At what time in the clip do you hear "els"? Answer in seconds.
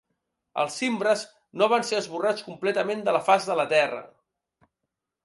0.61-0.77